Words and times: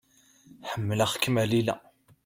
Ḥemmleɣ-kem 0.71 1.35
a 1.43 1.45
Lila. 1.51 1.75